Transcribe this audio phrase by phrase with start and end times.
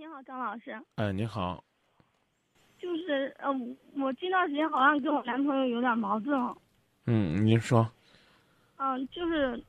[0.00, 0.80] 你好，张老师。
[0.94, 1.62] 哎，你好。
[2.78, 3.50] 就是呃，
[3.98, 6.40] 我近段时间好像跟我男朋友有点矛盾。
[7.04, 7.86] 嗯，您说。
[8.78, 9.62] 嗯，就是，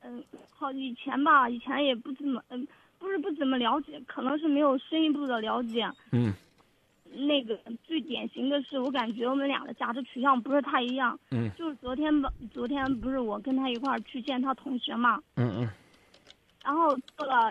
[0.00, 5.90] 嗯，好，以前吧，以前也不怎么，嗯，不是不怎么了解，可能是没有深一步的了解。
[6.12, 6.30] 嗯。
[7.12, 11.18] 那个最典型的是，我感觉我们俩的价值取向不是太一样。
[11.30, 11.50] 嗯。
[11.56, 15.18] 就是昨天吧，昨天不是我跟他一块儿去见他同学嘛。
[15.36, 15.68] 嗯嗯。
[16.62, 17.50] 然后到了，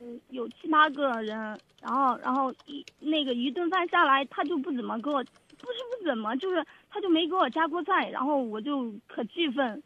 [0.00, 1.36] 嗯，有七八个人，
[1.80, 9.82] 然后然后一那个一顿饭下来，他就不怎么给我，不是不怎么，就是他就没给我加过菜，然后我就可气愤。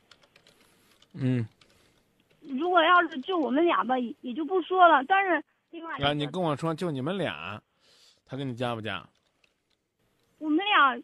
[1.14, 1.46] 嗯。
[2.48, 5.04] 如果要是就我们俩吧，也就不说了。
[5.04, 7.60] 但是另外啊，你跟我说就你们俩。
[8.24, 9.04] 他跟你加不加？
[10.38, 11.02] 我们俩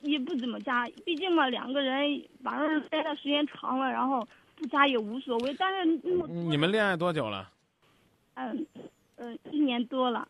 [0.00, 4.26] 也不怎么加，毕竟嘛，两个人反正待的时间长了，然后
[4.56, 5.54] 不加也无所谓。
[5.58, 5.84] 但是
[6.26, 7.52] 你们恋爱多久了？
[8.34, 8.66] 嗯
[9.16, 10.28] 嗯，一年多了。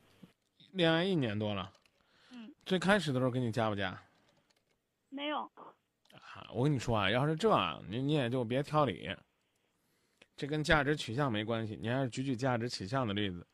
[0.73, 1.73] 恋爱一年多了。
[2.31, 2.53] 嗯。
[2.67, 3.99] 最开始的时候给你加不加？
[5.11, 5.41] 没有。
[6.13, 7.49] 啊，我跟你说啊，要是这，
[7.89, 9.15] 你你也就别挑理。
[10.37, 13.47] 这跟价值取向没关系，你还是举举价值取向的例子。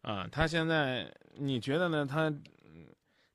[0.00, 2.06] 啊，他现在你觉得呢？
[2.06, 2.32] 他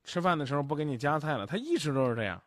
[0.03, 2.41] 吃饭的时候不给你夹菜了，他一直都是这样。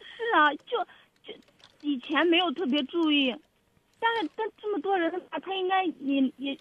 [0.00, 0.84] 是啊，就
[1.22, 1.32] 就
[1.80, 3.34] 以前没有特别注意，
[4.00, 6.58] 但是跟这么多人的话，他应该也也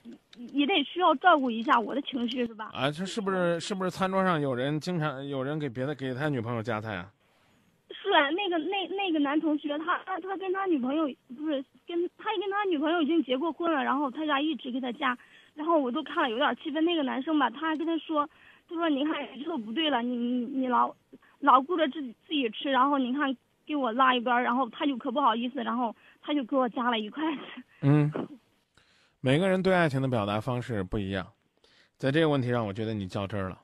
[0.54, 2.72] 也得需要照顾一下我的情绪，是吧？
[2.74, 7.12] 啊，这是不是是不是餐桌上有人经常有人给别的给他女朋友夹菜啊？
[7.90, 15.18] 是啊，那个那那个男同学，他他他跟他女朋友不是跟他跟他女朋友已经结过婚了，然后他家一直给他夹。
[15.56, 18.28] 然后我都看了有点气愤，那个男生吧，他还跟他说，
[18.68, 20.92] 他说你看这都不对了，你你你老
[21.42, 27.42] 老顾着自己自己吃，然后你看给我拉一边，然后他就可不好意思，然后他就给我加了一筷子。
[27.82, 28.12] 嗯，
[29.22, 31.28] 每个人对爱情的表达方式不一样，
[31.98, 33.60] 在这个问题上，我觉得你较真儿了。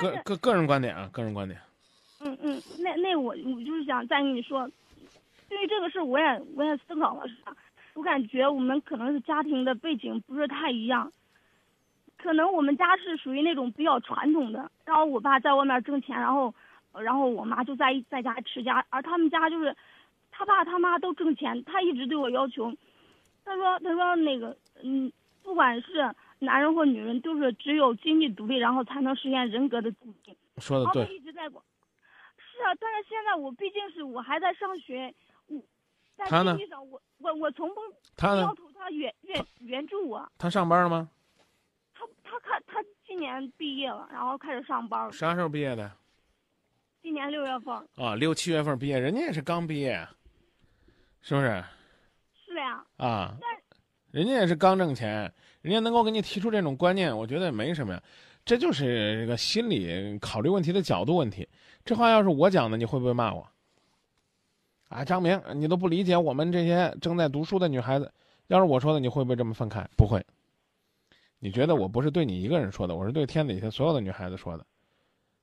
[0.00, 1.58] 个个个人观点啊，个人观点。
[2.20, 4.68] 嗯嗯，那那我我就是想再跟你说，
[5.48, 7.56] 对于这个事我也我也思考了，是吧？
[7.94, 11.12] 我感觉我们可能是家庭的背景不是太一样，
[12.16, 16.54] 可能我们家是属于那种比较传统的，然后我爸在外面挣钱，然后，
[16.92, 19.76] 然后我妈就在在家持家，而他们家就是，
[20.40, 22.74] 他爸他妈都挣钱，他一直对我要求，
[23.44, 25.12] 他说他说那个嗯，
[25.42, 30.34] 不管是男人或女人，都是只有经济独立，然后才能实现人格的独立。
[30.56, 31.14] 说的对。
[31.14, 31.62] 一直在管，
[32.38, 35.14] 是啊，但是现在我毕竟是我还在上学。
[35.48, 35.62] 我
[36.16, 36.90] 在经济上？
[36.90, 37.74] 我我我从不
[38.16, 40.26] 他要求他援援援助我。
[40.38, 41.10] 他上班了吗？
[41.92, 45.12] 他他看他今年毕业了，然后开始上班。
[45.12, 45.92] 啥时候毕业的？
[47.02, 47.74] 今年六月份。
[47.96, 50.08] 啊，六七月份毕业，人家也是刚毕业，
[51.20, 51.64] 是不是？
[52.46, 52.84] 是呀。
[52.96, 53.38] 啊。
[54.10, 55.32] 人家也是刚挣钱，
[55.62, 58.02] 人家能够给你提出这种观念，我觉得也没什么呀。
[58.44, 61.48] 这就是这个心理考虑问题的角度问题。
[61.84, 63.46] 这话要是我讲的，你会不会骂我？
[64.88, 68.12] 啊，张明，你都不理解我们这些正在读书的女孩子。
[68.48, 69.86] 要是我说的，你会不会这么愤慨？
[69.96, 70.20] 不会。
[71.38, 74.66] 你觉得我不是对你一个人说的，我是对天底下所有的女孩子说的。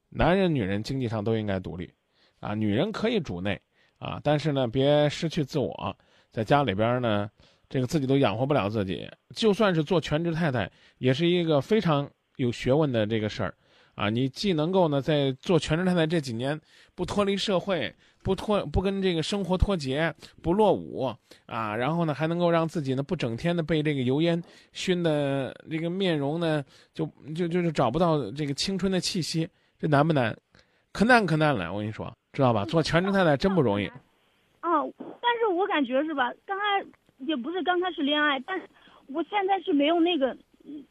[0.10, 1.94] 男人、女人经济上都应该独立，
[2.42, 3.62] 啊，女人可以主内，
[4.00, 5.96] 啊，但是呢，别失去自我，
[6.32, 7.30] 在家里边呢，
[7.70, 13.54] 这个自己都养活不了自己，就算是做全职太太，也是一个非常有学问的这个事儿。
[13.96, 16.62] 啊，你既能够呢，在做全职太太这几年
[16.94, 17.92] 不脱离社会，
[18.22, 20.14] 不脱不跟这个生活脱节，
[20.44, 21.12] 不落伍
[21.48, 24.40] 啊，然后呢，还能够让自己呢不整天的被这个油烟
[24.72, 26.64] 熏的这个面容呢，
[26.94, 29.50] 就就就是找不到这个青春的气息，
[29.80, 30.38] 这难不难？
[30.92, 32.64] 可难可难了，我跟你说，知道吧？
[32.64, 33.88] 做全职太太真不容易。
[34.62, 34.90] 哦，
[35.22, 36.32] 但是我感觉是吧？
[36.46, 36.86] 刚开
[37.18, 38.66] 也不是刚开始恋爱，但是
[39.08, 40.38] 我现在是没有那个。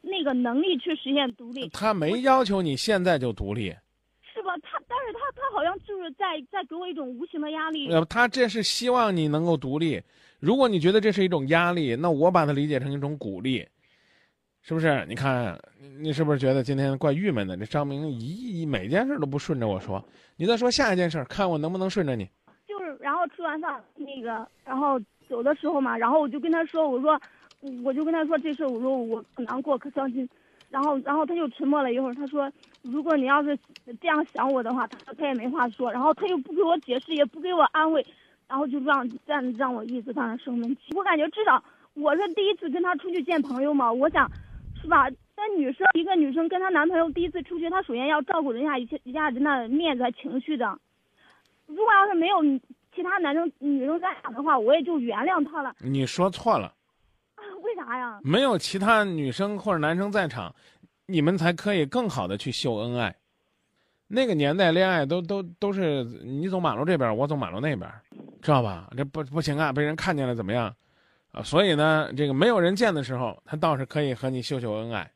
[0.01, 3.65] 那个能力去实现独立，他没要求你现在就独立，
[4.33, 4.57] 是吧？
[4.63, 7.87] 他，但是他，他好像就是在在给我一种无形的压力。
[7.91, 10.01] 呃，他这是希望你能够独立。
[10.39, 13.67] 如果你觉得这是一种压力，那我把它理解成一种鼓励，
[14.67, 15.05] 是不是？
[15.07, 15.57] 你看，
[15.97, 17.55] 你是不是觉得今天怪郁闷的？
[17.55, 20.03] 这张明一每件事都不顺着我说，
[20.35, 22.29] 你再说下一件事，看我能不能顺着你。
[22.67, 24.99] 就是，然后吃完饭那个，然后
[25.29, 27.17] 走的时候嘛，然后我就跟他说，我说。
[27.83, 30.29] 我就跟他说这事，我说我可难过可伤心，
[30.69, 32.49] 然后然后他就沉默了一会儿，他说
[32.83, 33.57] 如果你要是
[33.99, 38.05] 这样想我的话，他他也没话说，然后他又不给我解释，也不给我安慰，
[38.47, 40.95] 然后就让这样让我一直在那生闷气。
[40.95, 41.61] 我感觉至少
[41.95, 44.29] 我是第一次跟他出去见朋友嘛，我想，
[44.81, 45.07] 是吧？
[45.35, 50.77] 那女生一个女生跟她男朋友第一次出去，她首先要照顾人家一些一下人的面子和情绪的。
[51.65, 52.37] 如果要是没有
[52.95, 55.75] 其他男生女生在场的话，我也就原谅他了。
[55.79, 56.73] 你说错了。
[57.61, 58.19] 为啥呀？
[58.23, 60.53] 没有其他女生或者男生在场，
[61.05, 63.13] 你们才可以更好的去秀恩爱。
[64.07, 67.91] 那个年代恋爱都都都是你走马路这边，我走马路那边，
[68.41, 68.89] 知道吧？
[68.95, 70.73] 这不不行啊，被人看见了怎么样？
[71.37, 75.11] 啊，所以呢，这个没有人见的时候，他倒是可以和你秀秀恩爱，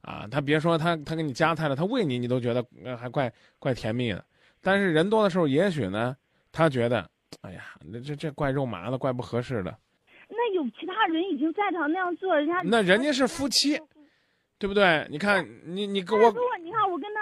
[0.00, 2.64] 啊，他别说他他给你夹菜了，他喂你，你都觉得
[2.96, 4.24] 还怪怪甜蜜的。
[4.62, 6.16] 但是人多的时候，也许呢，
[6.50, 7.06] 他觉得，
[7.42, 9.76] 哎呀，这这这怪肉麻的，怪不合适的。
[10.30, 13.78] 那有其他人已经在场那样做，人家那人家是夫妻，
[14.58, 15.06] 对不对？
[15.10, 16.32] 你看你你跟我，
[16.62, 17.20] 你看我跟他。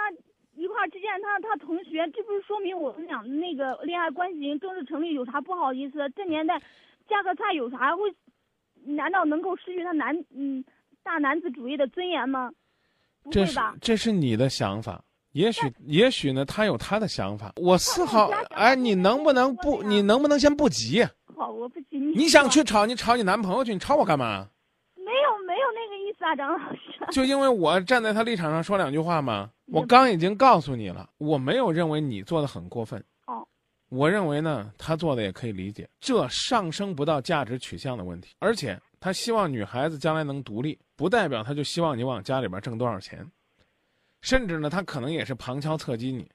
[0.57, 5.13] 一块儿之间，他他同学，这不是说明我们俩那个恋爱关系已经正式成立？
[5.13, 6.09] 有啥不好意思？
[6.15, 6.59] 这年代，
[7.07, 8.11] 加个菜有啥会？
[8.95, 10.63] 难道能够失去他男嗯
[11.03, 12.51] 大男子主义的尊严吗？
[13.23, 13.75] 不会吧？
[13.81, 15.03] 这是你的想法，
[15.33, 17.53] 也许也许呢，他有他的想法。
[17.57, 19.83] 我丝毫哎，你能不能不？
[19.83, 21.05] 你能不能先不急？
[21.35, 21.97] 好，我不急。
[21.97, 24.47] 你想去吵，你吵你男朋友去，你吵我干嘛？
[24.95, 26.79] 没有没有那个意思啊，张老师。
[27.11, 29.49] 就因为我站在他立场上说两句话吗？
[29.67, 33.03] 我刚已经告诉你了，我没有认为你做的很过分。
[33.89, 35.89] 我认为呢，他做的也可以理解。
[35.99, 43.25] 这上升不到价值取向的问题，而且他希望女孩子将来能独立，不代表他就希望你往家里边挣多少钱。
[44.21, 46.29] 甚至呢，他可能也是旁敲侧击你，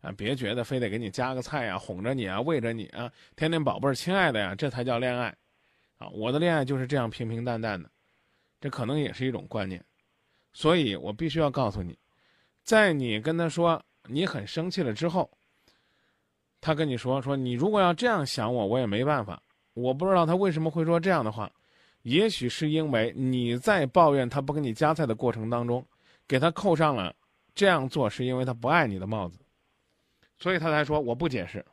[0.00, 5.34] 啊，别觉得非得给你夹个菜呀，哄着你啊，喂着你啊，天天宝贝儿、亲爱的呀，这才叫恋爱。
[5.98, 7.88] 啊，我的恋爱就是这样平平淡淡的，
[8.58, 9.84] 这可能也是一种观念。
[10.52, 11.96] 所以我必须要告诉你。
[12.64, 15.30] 在你跟他说你很生气了之后，
[16.60, 19.42] 他跟你说说你如果要这样想我，我也没办法。
[19.74, 21.50] 我不知道他为什么会说这样的话，
[22.02, 25.84] 也许是因为你在抱怨他不给你夹菜的过程当中，
[26.28, 27.14] 给他扣上了
[27.54, 29.38] 这样做是因为他不爱你的帽子，
[30.38, 31.64] 所以他才说我不解释。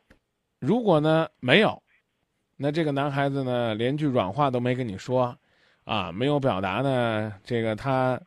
[0.58, 1.82] 如果呢没有，
[2.56, 5.36] 那这个男孩子呢连句软话都没跟你说，
[5.84, 8.20] 啊，没有表达呢这个他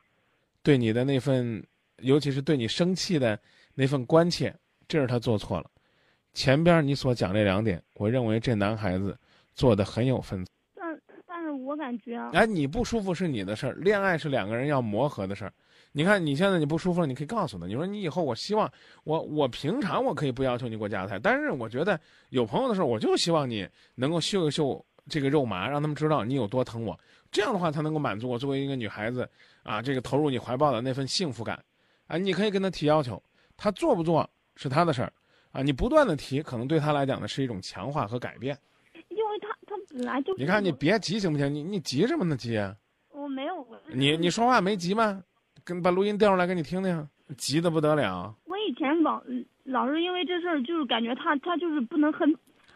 [0.62, 1.63] 对你的那份。
[1.98, 3.40] 尤其是对你生气的
[3.75, 4.52] 那份关切，
[4.88, 5.69] 这是他做错了。
[6.33, 9.18] 前边你所讲这两点，我认为这男孩子
[9.54, 10.48] 做的很有分寸。
[10.75, 15.54] 但但是我感觉，哎，你不舒服是你的事儿，恋爱是两个人要磨合的事儿。
[15.94, 18.72] 你看你现在你不舒服了，你可以告诉他，你说你以后我希望
[19.04, 22.00] 我我平常我可以不要求你给我夹菜，但是我觉得
[22.30, 26.98] 有朋友的时候，我就希望你能够秀一秀这个肉麻，让他们知道你有多疼我。
[27.30, 29.30] 这样的话才能够满足我作为一个女孩子
[29.63, 31.62] 啊，这个投入你怀抱的那份幸福感。
[32.07, 33.22] 啊，你可以跟他提要求，
[33.57, 35.12] 他做不做是他的事儿，
[35.51, 38.57] 啊，你不断的提，可能对他来讲呢是一种强化和改变。
[39.09, 41.53] 因为他他本来就你看你别急行不行？
[41.53, 42.75] 你你急什么呢急啊？
[43.12, 43.68] 我没有。
[43.88, 45.21] 你你说话没急吗？
[45.63, 47.07] 跟把录音调出来给你听听，
[47.38, 48.36] 急的不得了。
[48.45, 49.21] 我以前老
[49.63, 52.27] 老是因为这事儿，就是感觉他他就是不能很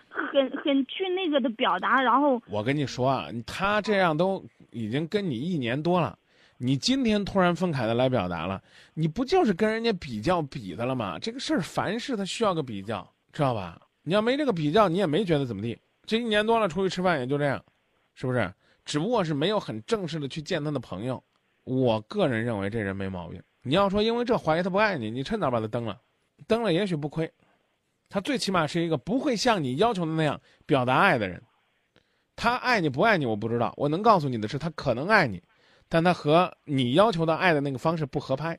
[0.09, 6.17] 很很去那个的表达，然后我跟你说啊，他这样都已经跟你一年多了。
[6.57, 8.61] 你今天突然愤慨的来表达了，
[8.93, 11.19] 你不就是跟人家比较比的了吗？
[11.19, 13.81] 这个事儿凡事他需要个比较，知道吧？
[14.03, 15.77] 你要没这个比较，你也没觉得怎么地。
[16.05, 17.63] 这一年多了，出去吃饭也就这样，
[18.13, 18.53] 是不是？
[18.85, 21.21] 只不过是没有很正式的去见他的朋友。
[21.63, 23.41] 我个人认为这人没毛病。
[23.63, 25.99] 你要说因为这怀疑他不爱你，你趁早把他蹬了，
[26.47, 27.29] 蹬了也许不亏。
[28.07, 31.41] 他最起码是一个不会像你要求的那样表达爱的人。
[32.35, 35.41] 他爱你不爱你我不知道，我能告诉你的是，他可能爱你。
[35.87, 38.57] 但他和你要求的爱的那个方式不合拍，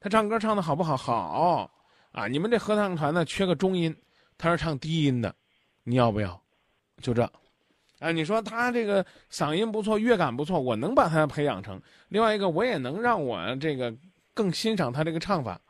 [0.00, 0.96] 他唱歌唱的好不好？
[0.96, 1.70] 好，
[2.12, 3.94] 啊，你们这合唱团呢缺个中音，
[4.38, 5.34] 他是唱低音的，
[5.82, 6.40] 你要不要？
[7.02, 7.28] 就这，
[7.98, 11.80] 啊，你说他这个嗓音不错，乐感不错，我能把他培养成。
[12.08, 13.94] 另外一个，我也能让我这个
[14.32, 15.60] 更欣赏他这个唱法，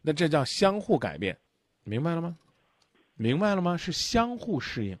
[0.00, 1.38] 那这叫相互改变，
[1.84, 2.36] 明白了吗？
[3.14, 3.76] 明白了吗？
[3.76, 4.98] 是相互适应。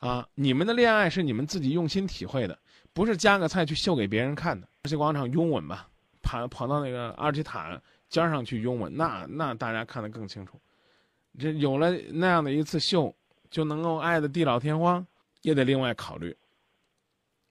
[0.00, 2.56] 啊，你们的恋爱是你们自己用心体会的。
[2.98, 4.66] 不是夹个菜去秀给别人看的。
[4.82, 5.86] 二七广场拥吻吧，
[6.20, 10.60] 跑跑到那个二七塔尖上去拥吻，那那大家看得更清楚。
[11.38, 13.14] 这有了那样的一次秀，
[13.52, 15.06] 就能够爱的地老天荒，
[15.42, 16.36] 也得另外考虑。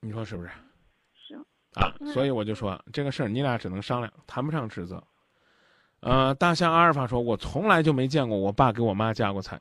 [0.01, 0.49] 你说是不是？
[1.13, 1.35] 是。
[1.75, 5.01] 啊，所以我就说这个事儿，你俩只能商量，谈不上指责。
[6.01, 9.57] 呃，大象阿尔法说，我从来就没见过我爸给我妈夹过菜。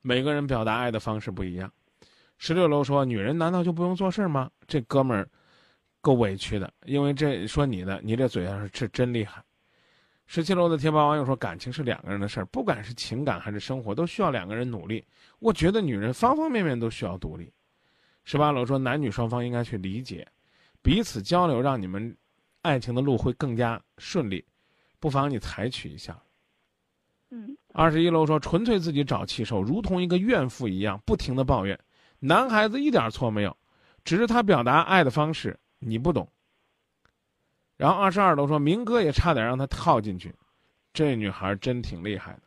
[0.00, 1.72] 每个人表达爱的方式不一样。
[2.38, 5.28] 十六楼说：“女人难道就不用做事吗？”这哥们儿
[6.00, 9.42] 够委屈的，因为这说你的，你这嘴上是是真厉害。
[10.26, 15.04] 十七楼的贴吧网友说：“感情是两个人的事儿，不管是情感还是生活，都需要两个人努力。
[15.40, 17.52] 我觉得女人方方面面都需要独立。”
[18.24, 20.24] 十八楼说：“男女双方应该去理解，
[20.80, 22.16] 彼此交流，让你们
[22.62, 24.44] 爱情的路会更加顺利。
[25.00, 26.16] 不妨你采取一下。”
[27.30, 27.56] 嗯。
[27.72, 31.76] 二十一楼说：“纯粹自己找气受，如同一个怨妇一样，不停的抱怨。”
[32.20, 33.56] 男孩子一点错没有，
[34.04, 36.28] 只是他表达爱的方式你不懂。
[37.76, 40.34] 然后二十二楼说明哥也差点让他套进去，
[40.92, 42.42] 这女孩真挺厉害的。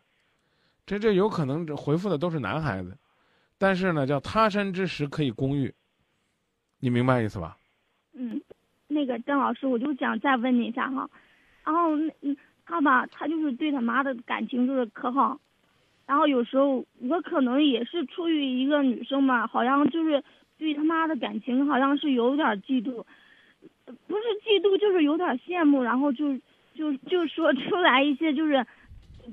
[0.86, 2.98] 这这有可能回复的都是男孩子，
[3.58, 5.74] 但是呢，叫他山之石可以攻玉，
[6.80, 7.58] 你明白意思吧？
[8.13, 8.42] 嗯，
[8.88, 11.10] 那个郑老师，我就想再问你一下哈，
[11.63, 12.36] 然后嗯，
[12.66, 15.40] 他吧，他就是对他妈的感情就是可好，
[16.05, 20.22] 然后有时候我可能也是出于一个女生嘛，好像就是
[20.58, 23.03] 对他妈的感情好像是有点嫉妒，
[23.86, 26.38] 不是嫉妒就是有点羡慕，然后就
[26.74, 28.65] 就就说出来一些就是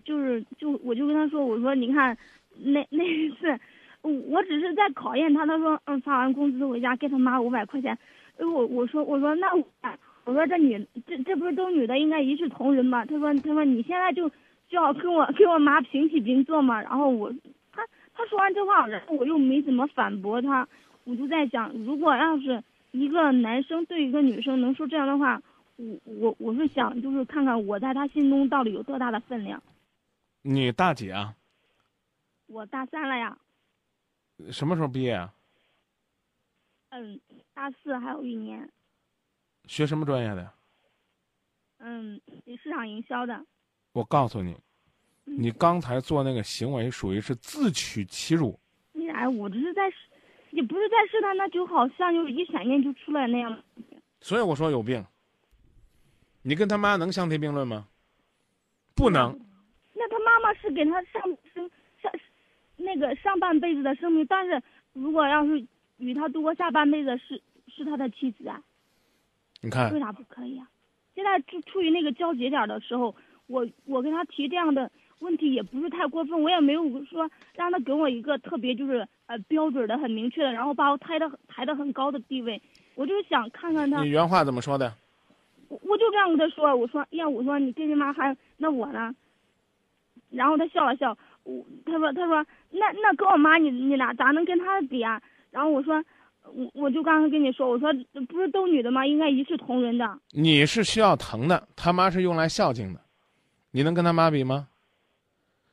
[0.05, 2.17] 就是就我就跟他说，我说你看
[2.59, 3.59] 那那一次，
[4.03, 7.97] 我只是在考验他，他说嗯发完工资回家给他妈五百块钱。
[8.39, 9.65] 我我说我说那我
[10.25, 13.05] 我说这女这这不是都女的应该一视同仁吗？
[13.05, 14.31] 他说他说你现在就
[14.69, 16.81] 就要跟我 跟我妈平起平坐嘛。
[16.83, 17.33] 然后我
[17.73, 20.69] 他他说完这话，然后我又没怎么反驳他。
[21.05, 25.43] 我就在想，如果要是一个男生对一个女生能说这样的话，
[25.77, 29.63] 我我我是想就是看看我在他心中到底有多大的分量。
[30.43, 31.35] 你大几啊？
[32.47, 33.39] 我大三了呀。
[34.51, 35.33] 什么时候毕业啊？
[36.91, 37.21] 嗯，
[37.55, 38.71] 大四还有一年。
[39.67, 40.51] 学什么专业的？
[41.79, 42.21] 嗯，
[42.63, 43.45] 市场营销的。
[43.99, 44.57] 我告诉你，
[45.25, 48.57] 你刚才做那个行为属于是自取其辱。
[49.13, 49.93] 哎，我这是在，
[50.51, 53.61] 你不是在试探，那就好像就是一闪念就出来那样。
[54.21, 55.05] 所以我说有病。
[56.43, 57.89] 你跟他妈能相提并论吗？
[58.95, 59.37] 不能。
[59.95, 61.21] 那他妈妈是给他上
[61.53, 61.69] 生
[62.01, 62.13] 上
[62.77, 64.63] 那个上半辈子的生命，但是
[64.93, 65.67] 如果要是。
[65.97, 68.63] 与他度过下半辈子是是他的妻子啊，
[69.61, 70.71] 你看为啥不可以啊？
[71.17, 73.17] 现在处处于那个交接点的时候，
[73.49, 82.63] 我我跟他提这样的问题也不是太过分，我也没有说让他给我一个特别就是呃标准的很明确的，然后把我抬的抬的很高的地位，
[82.95, 84.03] 我就是想看看他。
[84.03, 84.95] 你原话怎么说的？
[85.69, 89.15] 我我就这样跟他说，我说呀，我说你跟你妈还那我呢？
[90.31, 95.21] 然后他笑了笑，我他说他说那那跟我妈你你俩咋能跟他比啊？
[95.51, 96.05] 然后我说，
[96.45, 97.91] 我我就刚刚跟你说，我说
[98.29, 99.07] 不是都女的吗？
[99.07, 100.19] 应该一视同仁的。
[100.33, 103.01] 你是需要疼的，他妈是用来孝敬的，
[103.71, 104.69] 你能跟他妈比吗？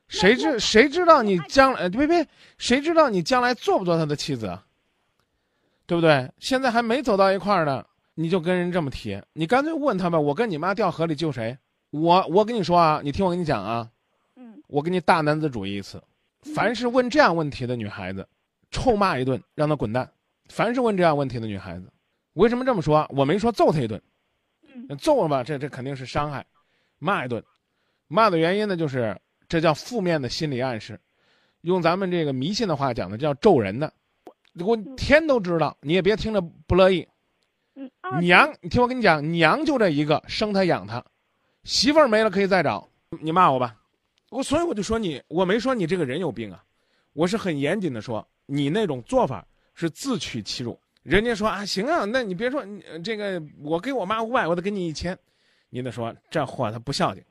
[0.07, 4.57] 谁知谁知道你将来别别，谁知道你将来做不做他的妻子？
[5.87, 6.31] 对不对？
[6.39, 10.19] 现在还没走到一块儿呢，你就跟人这么提，你干脆问他吧。
[10.19, 11.57] 我跟你妈掉河里救谁？
[11.89, 13.89] 我我跟你说啊，你听我跟你讲啊，
[14.35, 16.01] 嗯，我给你大男子主义一次，
[16.55, 18.27] 凡是问这样问题的女孩子。
[18.71, 20.11] 臭骂一顿，让她滚蛋。
[20.49, 21.91] 凡是问这样问题的女孩子，
[22.33, 23.07] 为什么这么说？
[23.09, 24.01] 我没说揍她一顿，
[24.99, 26.45] 揍了吧，这这肯定是伤害。
[26.99, 27.41] 骂一顿，
[28.07, 30.99] 骂的原因呢，就是这叫负面的心理暗示。
[31.61, 33.91] 用咱们这个迷信的话讲的，叫咒人的。
[34.59, 37.07] 我天都知道，你也别听着不乐意。
[38.21, 41.03] 娘，你听我跟你讲，娘就这一个，生他养他，
[41.63, 42.87] 媳妇儿没了可以再找。
[43.19, 43.75] 你骂我吧，
[44.29, 46.63] 我所以我就说你，我没说你这个人有病啊，
[47.13, 48.25] 我是很严谨的说。
[48.45, 50.79] 你那种做法是自取其辱。
[51.01, 52.63] 人家说啊，行啊，那你别说，
[53.03, 55.17] 这个我给我妈五百，我得给你一千，
[55.69, 57.23] 你得说这货他不孝敬。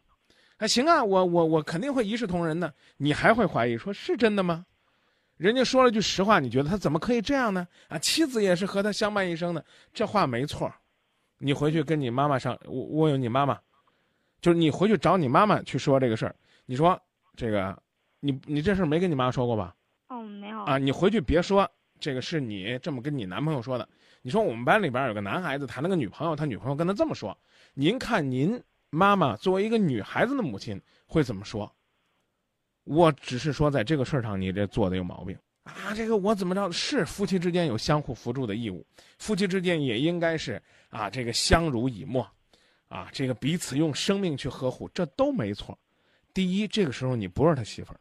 [0.59, 2.73] 啊，行啊，我我我肯定会一视同仁的。
[2.97, 4.65] 你还会怀疑说是真的吗？
[5.37, 7.67] 人家说了句实话，你觉得他怎么可以这样呢？
[7.89, 10.73] 啊，妻子也是和他相伴一生的，这话没错。
[11.39, 13.59] 你回去跟你妈妈上，我我有你妈妈，
[14.41, 16.35] 就是你回去找你妈妈去说这个事儿。
[16.67, 16.99] 你说
[17.37, 17.77] 这个，
[18.21, 19.75] 你你这事儿没跟你妈说过吧？
[20.09, 20.79] 哦没有啊！
[20.79, 21.69] 你回去别说
[21.99, 23.87] 这个是你这么跟你男朋友说的。
[24.23, 27.37] 你说我们班里边有个男孩子谈了个女朋友，他女朋友跟他这么说，
[27.75, 28.63] 您看您
[28.95, 31.71] 妈妈作为一个女孩子的母亲会怎么说？
[32.85, 35.95] 我只是说在这个事儿上你这做的有毛病啊！
[35.95, 36.71] 这个我怎么着？
[36.71, 38.87] 是夫妻之间有相互扶助的义务，
[39.19, 42.27] 夫妻之间也应该是啊这个相濡以沫，
[42.89, 45.79] 啊这个彼此用生命去呵护，这都没错。
[46.35, 48.01] 第一，这个时候你不是他媳妇儿，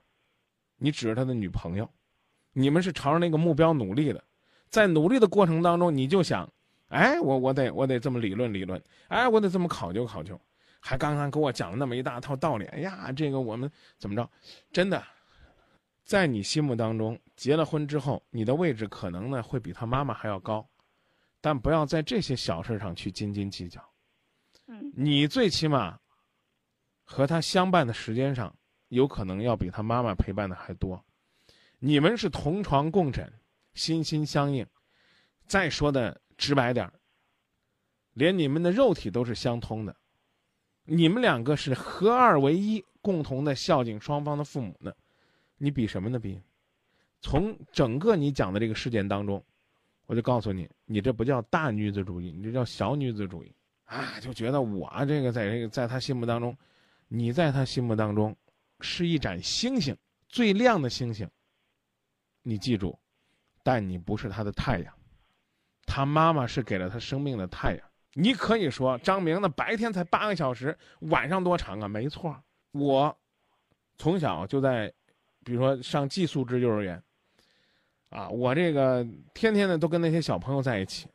[0.78, 1.90] 你只是他的女朋友。
[2.52, 4.24] 你们是朝着那个目标努力的，
[4.70, 6.48] 在努力的过程当中，你就想，
[6.90, 10.40] 哎，我我得我得这么理论理论，哎，我得这么考究考究，
[10.86, 12.66] 还刚刚给我讲了那么一大套道理。
[12.66, 14.30] 哎呀，这个我们怎么着？
[14.70, 15.02] 真的，
[16.04, 20.70] 在你心目当中，结了婚之后，你的位置可能呢会比他妈妈还要高，
[21.40, 23.82] 但不要在这些小事上去斤斤计较。
[24.68, 25.98] 嗯，你最起码
[27.06, 28.54] 和他相伴的时间上，
[28.90, 31.02] 有可能要比他妈妈陪伴的还多。
[31.80, 33.32] 你们是同床共枕，
[33.74, 34.68] 心心相印。
[35.48, 36.94] 再说的直白点儿
[38.14, 39.96] 连你们的肉体都是相通的。
[40.86, 44.92] 你们两个是合二为一，共同的孝敬双方的父母呢。
[45.58, 46.20] 你比什么呢？
[46.20, 46.42] 比
[47.22, 49.42] 从整个你讲的这个事件当中，
[50.08, 54.20] 我就告诉你，你这不叫大女子主义，你这叫小女子主义啊！
[54.20, 56.56] 就觉得我这个在这个在他心目当中，
[57.08, 58.36] 你在他心目当中
[58.82, 59.96] 是一盏星星，
[60.28, 61.26] 最亮的星星。
[62.42, 63.00] 你记住，
[63.64, 64.94] 但你不是他的太阳，
[65.86, 67.88] 他妈妈是给了他生命的太阳。
[68.14, 71.88] 你可以说张明那白天才八个小时，晚上多长啊？
[71.88, 72.36] 没错，
[72.72, 73.16] 我
[73.98, 74.92] 从小就在，
[75.44, 77.02] 比如说上寄宿制幼儿园。
[78.10, 79.04] 啊，我这个
[79.34, 81.08] 天天的都跟那些小朋友在一起，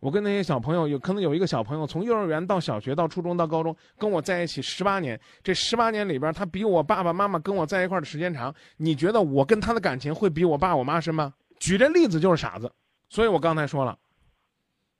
[0.00, 11.34] 我跟那些小朋友有可能有一个小朋友从幼儿园到小学到初中到高中跟我在一起十八年，这十八年里边他比我爸爸妈妈跟我在一块的时间长，你觉得我跟他的感情会比我爸我妈深吗？
[11.60, 12.72] 举这例子就是傻子，
[13.10, 13.98] 所以我刚才说了，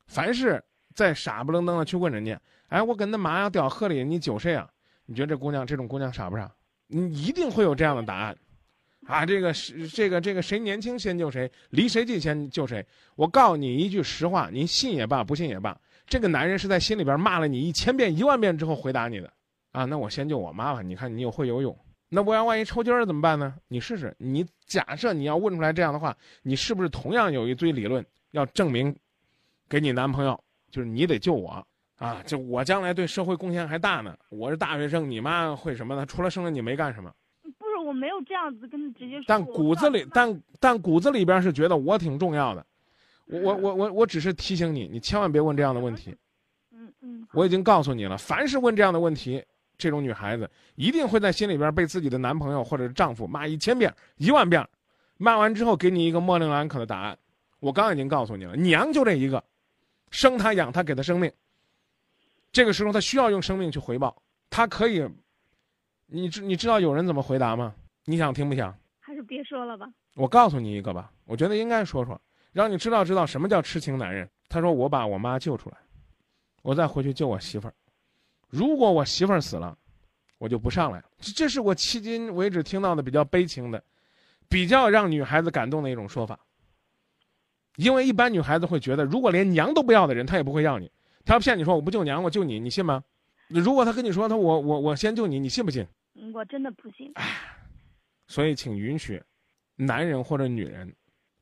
[0.06, 0.62] 凡是
[0.96, 4.68] 再傻不愣登的去问人家，哎，我跟那妈呀掉河里，你救谁啊？
[5.04, 6.50] 你觉得这姑娘这种姑娘傻不傻？
[6.88, 8.36] 你一定会有这样的答案。
[9.06, 12.84] 啊，这个是这个这个谁年轻先救谁，离谁近先救谁。
[13.14, 19.30] 我告诉你一句实话，您信也罢，不信也罢，这个男人是在心里边骂了你一千遍、一万遍之后回答你的。
[19.72, 20.80] 啊，那我先救我妈吧。
[20.80, 23.54] 你看你又会游泳，那我要万一抽筋儿怎么办呢？
[23.68, 24.16] 你试试。
[24.18, 28.96] 你假设你要问出来这样的话，你是不是同样有一堆理论要证明
[29.68, 30.42] 给你男朋友？
[30.70, 31.64] 就是你得救我
[31.98, 32.22] 啊！
[32.26, 34.16] 就我将来对社会贡献还大呢。
[34.28, 36.04] 我是大学生，你妈会什么呢？
[36.04, 37.10] 除了生了你没干什么。
[37.58, 42.66] 不是我没有这样子跟他直接说，但骨子里，但但骨子里边是觉得我挺重要的，
[43.26, 46.14] 我我我我我只是提醒你，你千万别问这样的问题。
[46.72, 49.42] 嗯嗯，我已经告诉你了，凡是问这样的问题，
[49.78, 54.66] 这种女孩子一定会在心里边被自己的男朋友或者是丈夫骂一千遍、一万遍，
[55.16, 57.16] 骂完之后给你一个模棱两可的答案。
[57.60, 59.42] 我刚已经告诉你了，娘就这一个，
[60.16, 61.30] 生他养他给他生命，
[62.50, 64.16] 这个时候他需要用生命去回报，
[64.48, 65.06] 他可以。
[66.06, 67.74] 你知你知道有人怎么回答吗？
[68.06, 68.74] 你想听不想？
[68.98, 69.86] 还是别说了吧。
[70.14, 72.18] 我告诉你一个吧，我觉得应该说说，
[72.54, 74.26] 让你知道知道什么叫痴情男人。
[74.48, 75.76] 他说：“我把我妈救出来，
[76.62, 77.74] 我再回去救我媳妇儿。
[78.48, 79.76] 如果我媳妇儿死了，
[80.38, 83.84] 我就不上来了。”这是我迄今为止听到的比较悲情的，
[84.48, 86.40] 比较让女孩子感动的一种说法。
[87.76, 90.90] 因为一般女孩子会觉得，如果连娘都不要的人，她也不会要你。
[91.24, 93.02] 他要骗你说我不救娘，我救你，你信吗？
[93.48, 95.84] 如果他跟你说他我我我先救你，你信不信？
[96.32, 97.12] 我真的不信。
[98.28, 99.20] 所以，请允许，
[99.74, 100.94] 男人或者女人，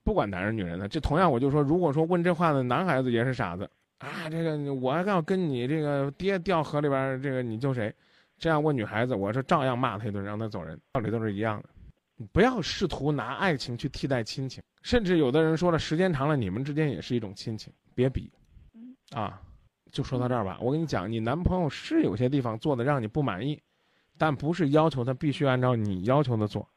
[0.02, 3.68] 不管男人女人的，这同样我就说，如果说问这话的男孩子也是傻子
[3.98, 7.94] 啊，这个我要跟你这个爹掉河里边，这个你救谁？
[8.38, 11.68] 这样问女孩子，我是照样骂他一顿，让他走人，道理都是一样的。
[12.32, 18.30] 不要试图拿爱情去替代亲情，甚至有的人说了，时间长了，你们之间也是一种亲情，别比。
[19.12, 19.40] 啊，
[19.90, 20.58] 就说到这儿吧。
[20.60, 23.60] 我跟你讲，你男朋友是有些地方做的让你不满意。
[24.16, 26.68] 但不是要求他必须按照你要求的做，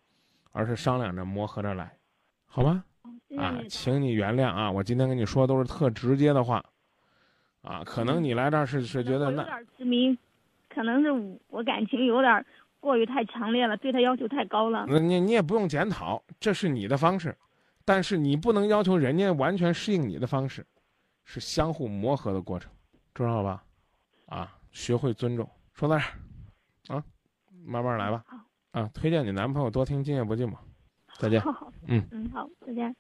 [0.51, 1.95] 而是商量着磨合着来，
[2.47, 2.83] 好吗？
[3.37, 4.71] 啊，请你原谅啊！
[4.71, 6.65] 我今天跟你说都是特直接的话，
[7.61, 10.17] 啊，可能你来这儿是是觉得那有点痴迷，
[10.67, 11.11] 可能是
[11.49, 12.43] 我感情有点
[12.79, 14.85] 过于太强烈了，对他要求太高了。
[14.87, 17.35] 那你你也不用检讨，这是你的方式，
[17.83, 20.65] 但是你不能要求人家完全适应你的方式，
[21.25, 22.71] 是相互磨合的过程，
[23.13, 23.63] 知道吧？
[24.27, 25.49] 啊，学会尊重。
[25.73, 26.97] 说到这儿。
[26.97, 27.03] 啊
[27.65, 28.37] 慢慢来吧，好，
[28.71, 30.51] 啊，推荐你男朋友多听《今夜不寂寞》，
[31.19, 31.41] 再见，
[31.87, 32.95] 嗯嗯，好，再见。